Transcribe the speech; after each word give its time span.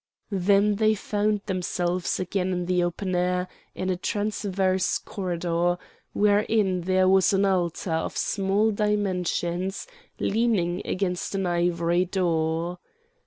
Then 0.33 0.77
they 0.77 0.95
found 0.95 1.41
themselves 1.45 2.19
again 2.19 2.51
in 2.53 2.65
the 2.65 2.83
open 2.83 3.15
air 3.15 3.47
in 3.75 3.91
a 3.91 3.95
transverse 3.95 4.97
corridor, 4.97 5.77
wherein 6.13 6.81
there 6.81 7.07
was 7.07 7.33
an 7.33 7.45
altar 7.45 7.91
of 7.91 8.17
small 8.17 8.71
dimensions 8.71 9.85
leaning 10.17 10.81
against 10.85 11.35
an 11.35 11.45
ivory 11.45 12.05
door. 12.05 12.79